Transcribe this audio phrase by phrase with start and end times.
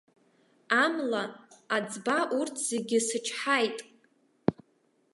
[0.83, 1.23] Амла,
[1.75, 3.77] аӡба урҭ зегьы сычҳаит.